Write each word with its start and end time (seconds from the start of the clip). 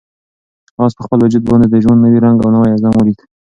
آس 0.83 0.91
په 0.97 1.01
خپل 1.05 1.19
وجود 1.21 1.43
باندې 1.49 1.67
د 1.69 1.75
ژوند 1.83 2.03
نوی 2.05 2.19
رنګ 2.25 2.37
او 2.41 2.49
نوی 2.55 2.69
عزم 2.75 2.93
ولید. 2.95 3.19